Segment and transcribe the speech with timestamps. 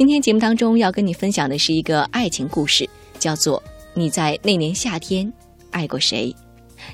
[0.00, 5.30] 今天节目当中要跟你分享的是一个爱情故事，叫做《你在那年夏天
[5.70, 6.34] 爱过谁》。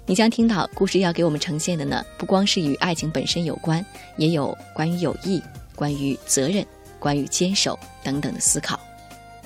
[0.07, 5.41] 你将听到故事要给我们呈现的呢，不光是与爱情本身有关，也有关于友谊、
[5.77, 6.67] 关于责任、
[6.99, 8.77] 关于坚守等等的思考。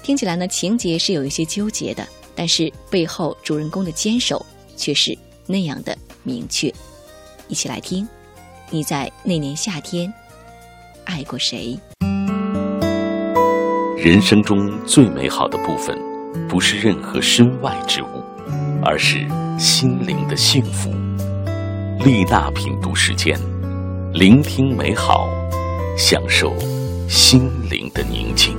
[0.03, 4.43] 听起来呢，情节是有一些纠结的，但是背后主人公的坚守
[4.75, 5.15] 却是
[5.47, 6.73] 那样的明确。
[7.47, 8.09] 一起来听，
[8.71, 10.11] 你在那年夏天
[11.05, 11.79] 爱过谁？
[14.03, 15.95] 人生中最美好的部分，
[16.49, 18.25] 不是任何身外之物，
[18.83, 20.89] 而是心灵的幸福。
[22.03, 23.39] 丽娜品读时间，
[24.15, 25.29] 聆听美好，
[25.99, 26.57] 享受
[27.11, 28.57] 心灵的宁静。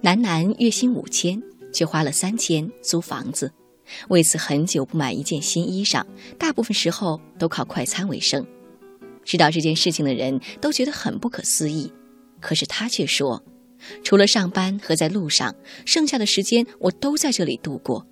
[0.00, 1.42] 楠楠月薪五千，
[1.72, 3.52] 却花了三千租房子，
[4.08, 6.04] 为此很久不买一件新衣裳，
[6.38, 8.46] 大部分时候都靠快餐为生。
[9.24, 11.92] 知道这件事情的人都觉得很不可思议，
[12.40, 13.44] 可是他却说
[14.02, 18.06] ：“除了上班和在路上，剩下的时间我都在这里度过，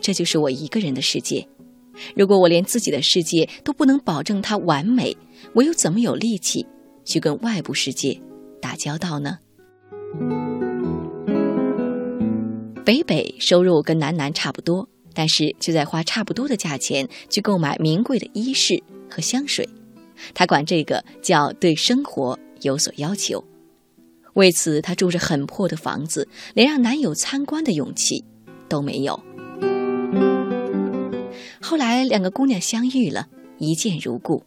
[0.00, 1.46] 这就是我一个人的世界。
[2.16, 5.14] 如果我连自己的世界都不能保证它完美，
[5.54, 6.66] 我又怎么有力气
[7.04, 8.18] 去跟外部世界
[8.60, 9.38] 打交道呢？”
[12.84, 19.68] 北北收入跟楠楠差不多，但是却在花差不多的价钱去购买名贵的衣饰和香水。
[20.34, 23.44] 他管这个叫对生活有所要求。
[24.34, 28.24] 为此，他住着很破的房子，连让男友参观的勇气
[28.68, 29.22] 都没有。
[31.60, 34.44] 后来，两个姑娘相遇了，一见如故。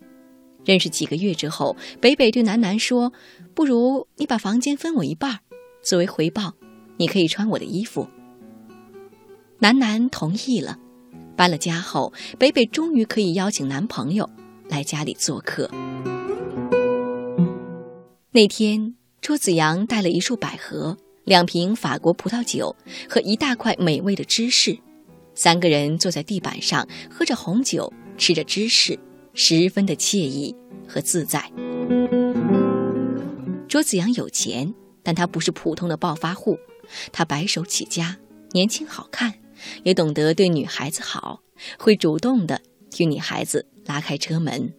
[0.64, 3.14] 认识几个月之后，北北对楠楠说
[3.54, 5.42] ：“不如你把房间分我一半，
[5.84, 6.54] 作为回报，
[6.98, 8.08] 你可以穿我的衣服。”
[9.60, 10.78] 楠楠同意了。
[11.36, 14.30] 搬了家后，北北终于可以邀请男朋友
[14.70, 15.70] 来家里做客。
[18.32, 22.76] 那天，周子阳带了一束百合、两瓶法国葡萄酒
[23.10, 24.78] 和一大块美味的芝士，
[25.34, 28.98] 三个人坐在地板上喝着红酒，吃着芝士，
[29.34, 30.56] 十分的惬意
[30.88, 31.52] 和自在。
[33.68, 36.58] 周子阳有钱，但他不是普通的暴发户，
[37.12, 38.18] 他白手起家，
[38.52, 39.34] 年轻好看。
[39.84, 41.42] 也懂得对女孩子好，
[41.78, 44.74] 会主动的替女孩子拉开车门。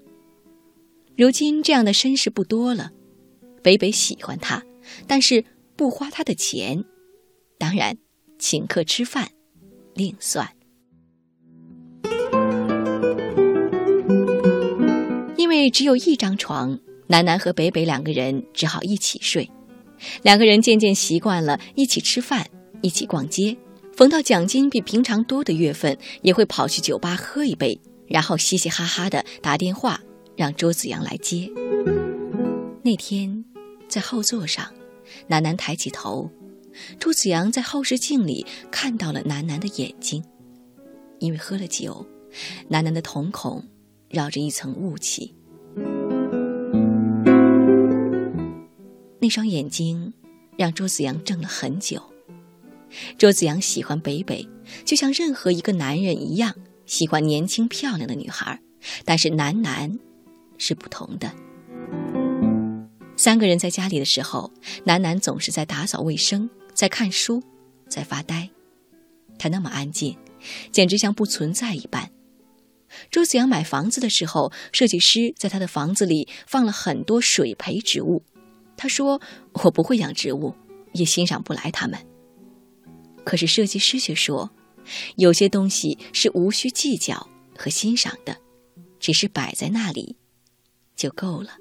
[1.17, 2.91] 如今这样的绅士不多了，
[3.63, 4.63] 北北喜欢他，
[5.07, 5.45] 但是
[5.75, 6.85] 不花他的钱，
[7.59, 7.97] 当然
[8.39, 9.31] 请客吃饭
[9.95, 10.51] 另算。
[15.37, 19.51] 因为只有一张床，楠楠和北北两个人只好一起睡。
[20.23, 22.47] 两个人渐渐习惯了一起吃饭，
[22.83, 23.57] 一起逛街。
[23.97, 29.99] 逢到奖金比平常多的月份，也会跑去酒吧喝一杯，然后嘻嘻哈哈的打电话
[30.37, 31.51] 让周子阳来接。
[32.83, 33.43] 那天，
[33.89, 34.71] 在后座上，
[35.29, 36.31] 楠楠抬起头，
[37.01, 40.23] 周子阳在后视镜里看到了楠楠的眼睛，
[41.19, 42.07] 因为喝了酒，
[42.69, 43.65] 楠楠的瞳孔
[44.11, 45.35] 绕着一层雾气。
[49.21, 50.13] 那双眼睛
[50.59, 52.03] 让周子阳怔了很久。
[53.19, 54.49] 周子阳喜欢北北，
[54.85, 56.55] 就像任何一个男人一样
[56.87, 58.61] 喜欢年轻漂亮的女孩，
[59.05, 59.99] 但是楠楠
[60.59, 61.33] 是不同的。
[63.17, 64.53] 三个人在家里的时候，
[64.85, 67.43] 楠楠总是在打扫卫生，在看书，
[67.89, 68.51] 在发呆。
[69.39, 70.17] 他那么安静，
[70.71, 72.11] 简直像不存在一般。
[73.11, 78.23] 周子阳买房子的时候，设计师在他的房子里放了很多水培植物。
[78.77, 79.21] 他说
[79.65, 80.55] ：“我不会养植物，
[80.93, 81.99] 也欣赏不来它们。”
[83.27, 84.49] 可是设计师却说，
[85.17, 87.29] 有些东西是无需计较
[87.59, 88.39] 和欣赏的，
[89.01, 90.15] 只是摆在那里
[90.95, 91.59] 就够了。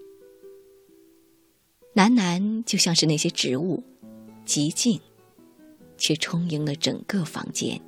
[1.96, 3.84] 楠楠就像是那些植物，
[4.46, 5.02] 极静，
[5.98, 7.82] 却充盈了整个房间。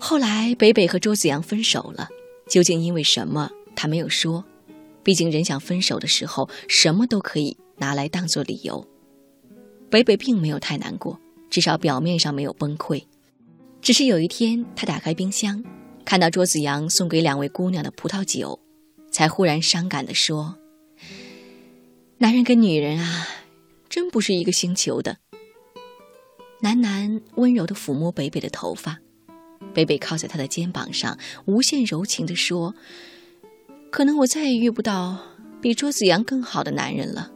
[0.00, 2.08] 后来北北和周子阳分手了，
[2.48, 3.48] 究竟因为什么？
[3.76, 4.44] 他没有说。
[5.02, 8.86] 毕竟，人想分手的时候，什么都可以拿来当做理由。
[9.90, 11.18] 北北并没有太难过，
[11.50, 13.04] 至少表面上没有崩溃。
[13.80, 15.62] 只是有一天，他打开冰箱，
[16.04, 18.60] 看到卓子阳送给两位姑娘的葡萄酒，
[19.10, 20.56] 才忽然伤感地说
[22.18, 23.26] ：“男人跟女人啊，
[23.88, 25.18] 真不是一个星球的。”
[26.62, 29.00] 楠楠温柔地抚摸北北的头发，
[29.74, 32.76] 北北靠在他的肩膀上，无限柔情地说。
[33.92, 35.18] 可能我再也遇不到
[35.60, 37.30] 比卓子阳更好的男人了。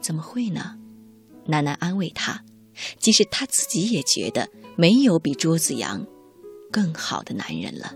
[0.00, 0.78] 怎么会呢？
[1.44, 2.42] 楠楠安慰他，
[2.98, 6.06] 即使他自己也觉得没有比卓子阳
[6.72, 7.94] 更好的男人了。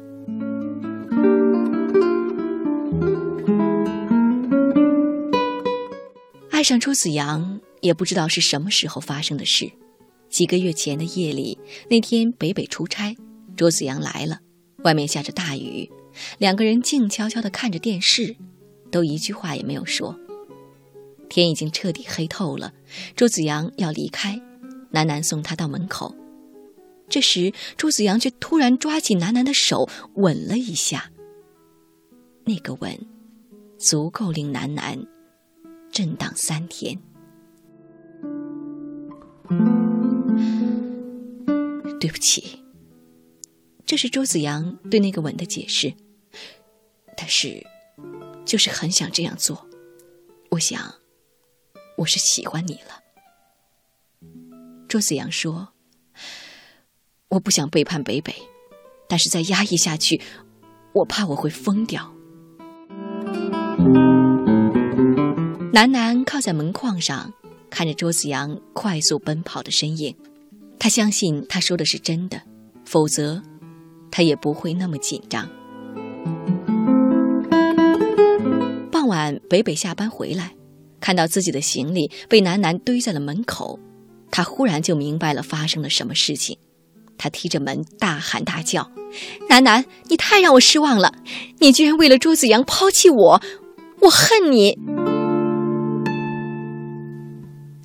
[6.51, 9.73] 爱上卓子阳也不知道是什么时候发生的事。
[10.29, 11.59] 几个月前的夜里，
[11.89, 13.17] 那天北北出差，
[13.57, 14.41] 卓子阳来了，
[14.85, 15.91] 外面下着大雨，
[16.39, 18.37] 两个人静悄悄地看着电视，
[18.91, 20.19] 都一句话也没有说。
[21.29, 22.73] 天已经彻底黑透了，
[23.17, 24.41] 周子阳要离开，
[24.91, 26.15] 楠楠送他到门口。
[27.09, 31.11] 这时，周子阳却突然抓起楠楠的手，吻了一下。
[32.45, 32.99] 那个吻，
[33.79, 35.07] 足够令楠楠
[35.91, 36.99] 震荡三天。
[42.01, 42.63] 对不起，
[43.87, 45.95] 这是周子阳对那个吻的解释。
[47.17, 47.67] 但是，
[48.45, 49.69] 就是很想这样做。
[50.51, 50.95] 我想。
[51.97, 53.05] 我是喜欢你了，
[54.89, 55.69] 周子阳说
[57.31, 58.35] ：“我不想背叛北北，
[59.09, 60.21] 但是再压抑下去，
[60.93, 62.13] 我怕我会疯掉。”
[65.73, 67.33] 楠楠靠在门框上，
[67.71, 70.17] 看着周子阳快速奔跑的身影，
[70.81, 72.43] 他相信他说的是真的，
[72.85, 73.41] 否则
[74.11, 75.49] 他也不会那么紧张。
[79.15, 80.55] 晚，北北下班回来。
[81.01, 83.79] 看到自己的行李被楠楠堆在了门口，
[84.31, 86.59] 他忽然就明白了发生了什么事情。
[87.17, 88.91] 他踢着门大喊大叫
[89.49, 91.15] ：“楠楠，你太让我失望了！
[91.61, 93.43] 你居然为了朱子阳抛弃我，
[94.01, 94.79] 我恨你！”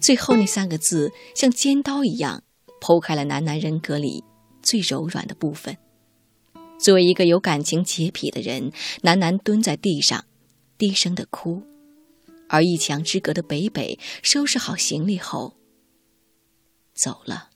[0.02, 2.42] 最后那三个字像尖刀一样
[2.82, 4.24] 剖开了楠楠人格里
[4.64, 5.78] 最柔软的部分。
[6.80, 8.72] 作为一个有感情洁癖的人，
[9.02, 10.24] 楠楠蹲在地上，
[10.80, 11.70] 低声的哭。
[12.50, 15.56] 而一墙之隔的北北收拾好行李后
[16.94, 17.50] 走了。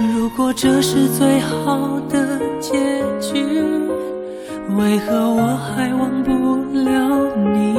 [0.00, 1.97] 如果这是最好
[4.98, 6.32] 为何我还忘不
[6.74, 6.90] 了
[7.54, 7.78] 你？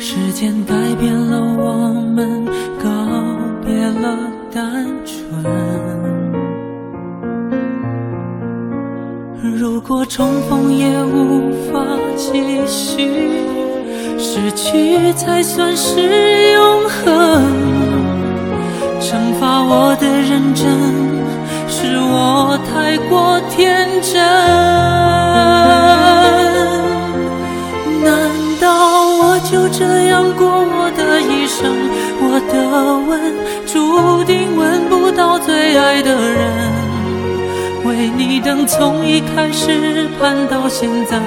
[0.00, 2.44] 时间改变了我们，
[2.82, 2.90] 告
[3.64, 3.72] 别
[4.02, 4.18] 了
[4.52, 5.14] 单纯。
[9.56, 11.86] 如果重逢也无法
[12.16, 12.32] 继
[12.66, 13.08] 续，
[14.18, 16.00] 失去才算是
[16.50, 17.04] 永恒。
[19.00, 20.66] 惩罚我的认真，
[22.16, 24.14] 我太过天真。
[28.04, 28.30] 难
[28.60, 28.68] 道
[29.18, 31.58] 我就这样过我的一生，
[32.20, 32.54] 我的
[33.08, 33.10] 吻
[33.66, 36.40] 注定吻不到最爱的人。
[37.84, 41.20] 为你等从一开始盼到现在，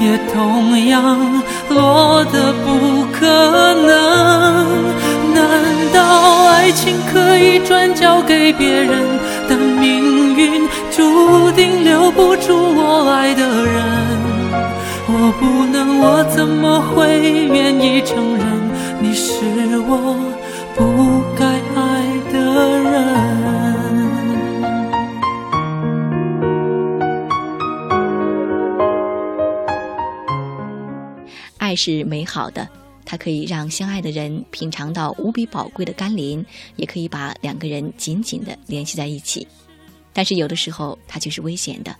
[0.00, 3.26] 也同样落得不可
[3.74, 3.88] 能。
[5.32, 5.40] 难
[5.94, 9.11] 道爱情可以转交给别人，
[10.94, 13.82] 注定留不住我爱的人？
[15.08, 18.46] 我不能，我怎么会愿意承认
[19.00, 19.32] 你是
[19.88, 20.14] 我
[20.76, 21.44] 不该
[21.74, 21.80] 爱
[22.30, 22.38] 的
[22.78, 22.92] 人？
[31.58, 32.68] 爱是美好的，
[33.04, 36.44] 它可以让相爱的人品尝到无比宝贵的甘霖，
[36.76, 39.46] 也可以把两个人紧紧的联系在一起。
[40.12, 41.94] 但是有的时候，它却是危险的。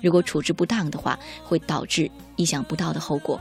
[0.00, 3.40] 如果处置不当的话，会导致意想不到的后果。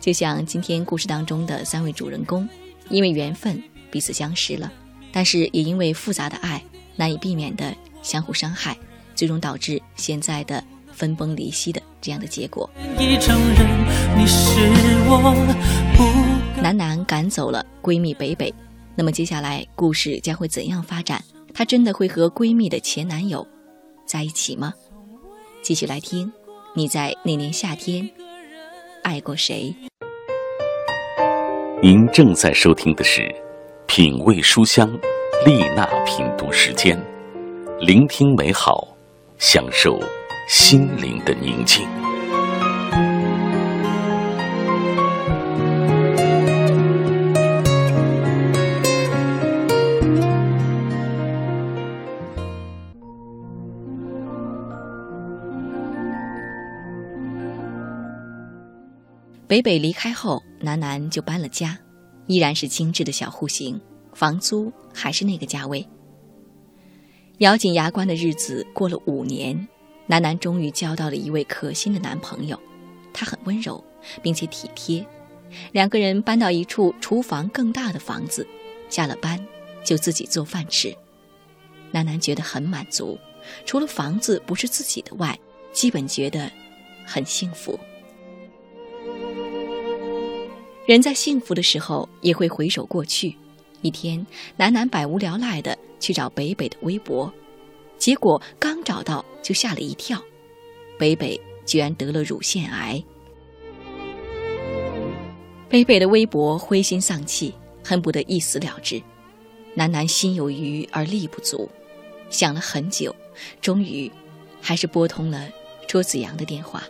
[0.00, 2.48] 就像今天故事当中的三位主人公，
[2.88, 4.70] 因为缘分彼此相识了，
[5.12, 6.62] 但是也因为复杂的爱
[6.96, 8.76] 难以避免的相互伤害，
[9.14, 10.62] 最终导致现在的
[10.92, 12.68] 分崩离析的这样的结果。
[16.60, 18.52] 楠楠赶走了闺蜜北北，
[18.94, 21.22] 那么接下来故事将会怎样发展？
[21.52, 23.46] 她真的会和闺蜜的前男友
[24.06, 24.72] 在一起吗？
[25.62, 26.32] 继续来听，
[26.74, 28.08] 你在那年夏天
[29.02, 29.74] 爱过谁？
[31.82, 33.22] 您正在收听的是
[33.86, 34.88] 《品味书香》
[35.46, 36.98] 丽娜品读时间，
[37.78, 38.88] 聆听美好，
[39.38, 39.98] 享受
[40.48, 41.86] 心灵的宁静。
[59.50, 61.76] 北北离开后，楠楠就搬了家，
[62.28, 63.80] 依然是精致的小户型，
[64.12, 65.84] 房租还是那个价位。
[67.38, 69.66] 咬紧牙关的日子过了五年，
[70.06, 72.56] 楠楠终于交到了一位可心的男朋友，
[73.12, 73.82] 他很温柔，
[74.22, 75.04] 并且体贴。
[75.72, 78.46] 两个人搬到一处厨房更大的房子，
[78.88, 79.44] 下了班
[79.82, 80.96] 就自己做饭吃。
[81.90, 83.18] 楠楠觉得很满足，
[83.66, 85.36] 除了房子不是自己的外，
[85.72, 86.48] 基本觉得
[87.04, 87.76] 很幸福。
[90.90, 93.32] 人在幸福的时候也会回首过去。
[93.80, 97.32] 一天，楠楠百无聊赖的去找北北的微博，
[97.96, 100.20] 结果刚找到就吓了一跳，
[100.98, 103.00] 北北居然得了乳腺癌。
[105.68, 107.54] 北北的微博灰心丧气，
[107.84, 109.00] 恨不得一死了之。
[109.74, 111.70] 楠楠心有余而力不足，
[112.30, 113.14] 想了很久，
[113.60, 114.10] 终于
[114.60, 115.48] 还是拨通了
[115.86, 116.82] 卓子阳的电话。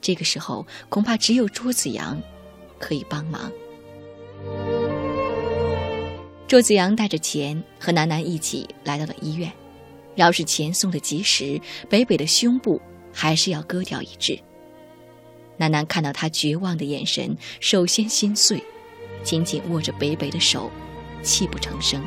[0.00, 2.20] 这个时候，恐怕只有卓子阳
[2.82, 3.50] 可以帮忙。
[6.48, 9.50] 周子阳带着钱和楠楠一起来到了医院。
[10.14, 11.58] 饶是钱送的及时，
[11.88, 12.78] 北北的胸部
[13.10, 14.38] 还是要割掉一只。
[15.56, 18.62] 楠楠看到他绝望的眼神，首先心碎，
[19.22, 20.70] 紧紧握着北北的手，
[21.22, 22.04] 泣不成声，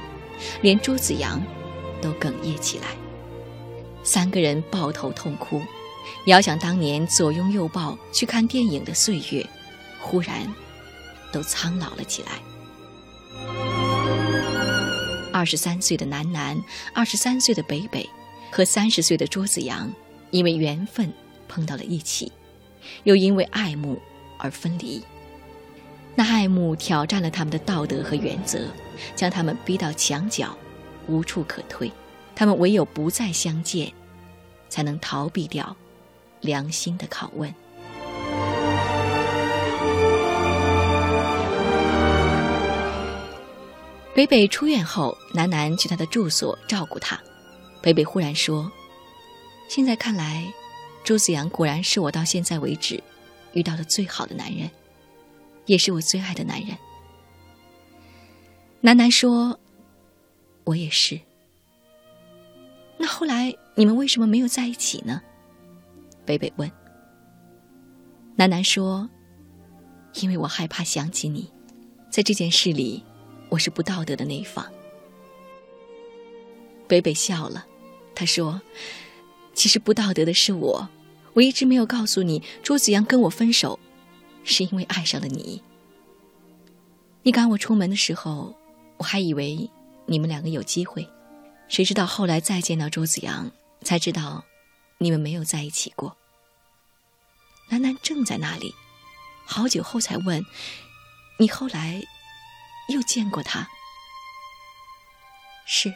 [0.62, 1.42] 连朱子阳
[2.00, 2.90] 都哽咽起来。
[4.04, 5.60] 三个人抱头痛哭，
[6.28, 9.44] 遥想当年左拥右抱去看电影的岁月，
[10.00, 10.48] 忽然
[11.32, 12.32] 都苍老了起来。
[15.34, 16.62] 二十三岁的楠楠，
[16.94, 18.10] 二十三岁的北北，
[18.52, 19.92] 和三十岁的桌子阳，
[20.32, 21.12] 因为缘分
[21.48, 22.32] 碰到了一起。
[23.04, 24.00] 又因为爱慕
[24.38, 25.04] 而分离，
[26.14, 28.68] 那爱慕挑战了他们的道德和原则，
[29.16, 30.56] 将他们逼到墙角，
[31.08, 31.92] 无处可退。
[32.36, 33.92] 他们唯有不再相见，
[34.70, 35.76] 才能逃避掉
[36.42, 37.54] 良心的拷问。
[44.16, 47.22] 北北出院后，楠楠去他的住所照顾他。
[47.82, 48.72] 北北忽然说
[49.68, 50.52] ：“现在看来。”
[51.04, 53.04] 周子阳果然是我到现在为止
[53.54, 54.72] 遇到的最好的男人，
[55.66, 56.76] 也是我最爱的男人。
[58.80, 59.60] 楠楠说
[60.64, 61.20] ：“我也是。”
[62.98, 65.22] 那后来你们为什么没有在一起呢？
[66.26, 66.72] 北北问。
[68.38, 69.08] 楠楠说
[70.22, 71.52] ：“因为我害怕想起你，
[72.10, 73.04] 在这件事里，
[73.56, 74.72] 我是不道德的那一方。”
[76.88, 77.66] 北北笑了，
[78.14, 78.62] 他说
[79.56, 80.90] ：“其实不道德的是我。”
[81.36, 83.78] 我一直没有告诉你，朱子阳跟我分手，
[84.46, 85.62] 是因为爱上了你。
[87.24, 88.56] 你赶我出门的时候，
[88.96, 89.70] 我还以为
[90.06, 91.06] 你们两个有机会，
[91.68, 94.46] 谁知道后来再见到朱子阳，才知道
[94.98, 96.16] 你们没有在一起过。
[97.68, 98.74] 楠楠正在那里，
[99.44, 100.42] 好久后才问
[101.38, 102.02] ：“你后来
[102.90, 103.68] 又见过他？”
[105.66, 105.94] 是，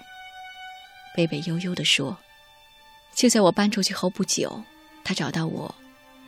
[1.15, 2.17] 贝贝悠悠地说
[3.13, 4.63] ：“就在我搬出去后不久。”
[5.03, 5.74] 他找到我，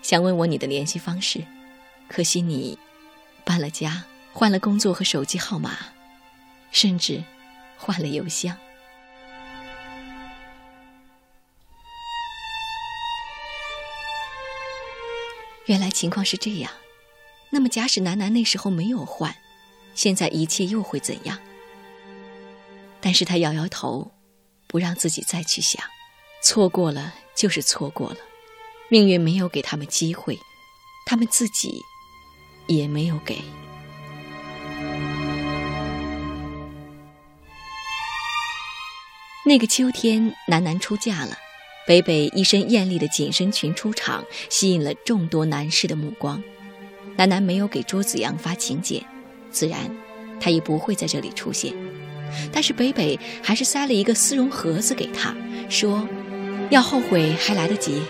[0.02, 1.46] 想问我你的联系方式，
[2.08, 2.80] 可惜你
[3.44, 5.78] 搬了家，换了工作和手机号码，
[6.72, 7.24] 甚至
[7.78, 8.58] 换了邮箱。
[15.68, 16.72] 原来情况是这样，
[17.52, 19.36] 那么假使楠楠那时候没有换，
[19.94, 21.38] 现在一切又会怎样？
[23.00, 24.12] 但是他摇摇头，
[24.68, 25.84] 不让自己再去想，
[26.44, 28.18] 错过了就是错过了。
[28.90, 30.38] 命运没有给他们机会，
[31.06, 31.82] 他们自己
[32.68, 33.42] 也没有给。
[39.44, 41.38] 那个秋天，楠楠出嫁了，
[41.88, 46.42] 北北一身艳丽的紧身裙出场，吸引了众多男士的目光。
[47.18, 49.04] 楠楠没有给卓子阳发请柬，
[49.52, 49.80] 自然
[50.40, 51.74] 他也不会在这里出现。
[52.52, 55.36] 但是北北还是塞了一个丝绒盒子给他，
[55.70, 56.08] 说
[56.72, 58.02] ：“要后悔还来得及。”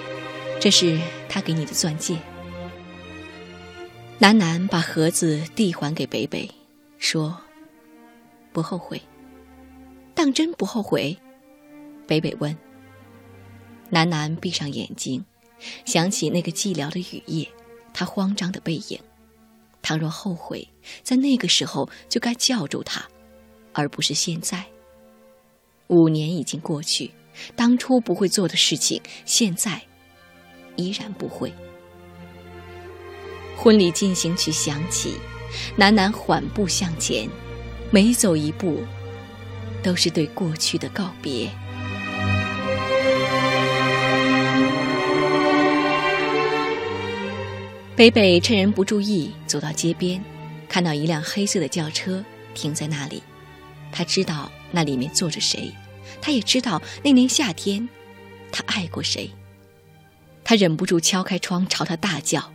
[0.61, 2.17] 这是他给你的钻戒。
[4.19, 6.47] 楠楠把盒子递还给北北，
[6.99, 7.41] 说
[8.53, 9.01] ：“不后悔。”
[10.13, 11.17] 当真不后悔？
[12.05, 12.55] 北北问。
[13.89, 15.25] 楠楠闭上眼睛，
[15.83, 17.47] 想起那个寂寥的雨夜，
[17.91, 18.99] 他慌张的背影。
[19.91, 20.65] 倘若后悔，
[21.03, 23.05] 在那个时候就该叫住他，
[23.73, 24.63] 而不是现在。
[25.87, 27.11] 五年已经过去，
[27.57, 29.81] 当初不会做的事情，现在。
[30.77, 31.53] 依然不会。
[33.57, 35.15] 婚礼进行曲响起，
[35.75, 37.27] 楠楠缓步向前，
[37.91, 38.85] 每走一步，
[39.83, 41.51] 都是对过去的告别。
[48.01, 50.19] 北北趁人不注意走到街边，
[50.67, 53.21] 看到一辆黑色的轿车停在那里。
[53.91, 55.71] 他知道那里面坐着谁，
[56.19, 57.87] 他也知道那年夏天
[58.51, 59.29] 他爱过谁。
[60.43, 62.51] 他忍不住敲开窗，朝他大叫：“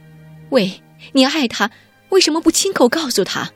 [0.51, 1.71] 喂，你爱他，
[2.09, 3.53] 为什么不亲口告诉他？”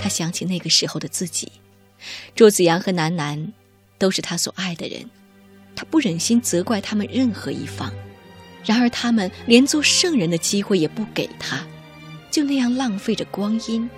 [0.00, 1.52] 他想起那个时候的自己，
[2.34, 3.52] 周子阳和楠楠
[3.98, 5.10] 都是他所爱的人，
[5.76, 7.92] 他不忍心责怪他们任何一方，
[8.64, 11.66] 然而他们连做圣人的机会也不给他，
[12.30, 13.88] 就那样浪费着光阴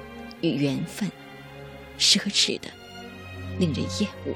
[0.40, 1.10] 与缘分，
[1.98, 2.68] 奢侈的
[3.58, 4.34] 令人厌恶。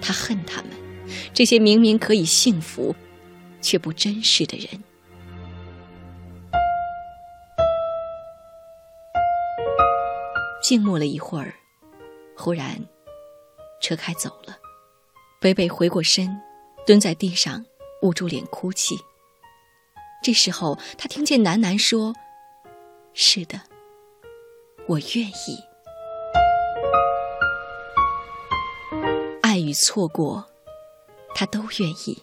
[0.00, 0.70] 他恨他们，
[1.32, 2.94] 这些明明可以幸福，
[3.60, 4.82] 却不真实的人。
[10.62, 11.54] 静默了一会儿，
[12.34, 12.82] 忽然，
[13.82, 14.56] 车开走了。
[15.38, 16.40] 北北回过身，
[16.86, 17.66] 蹲在地上，
[18.04, 18.96] 捂住脸哭泣。
[20.22, 22.14] 这时候，他听见楠楠说
[23.14, 23.62] ：“是的，
[24.86, 25.58] 我愿意。
[29.42, 30.46] 爱与错过，
[31.34, 32.22] 他都愿意。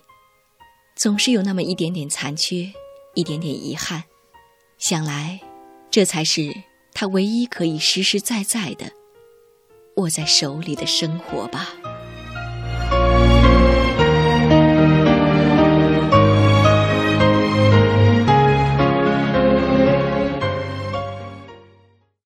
[0.96, 2.72] 总是有那么一点点残缺，
[3.16, 4.04] 一点点遗憾。
[4.78, 5.42] 想来，
[5.90, 8.92] 这才是……”他唯一可以实实在在的
[9.96, 11.70] 握在手里的生活吧。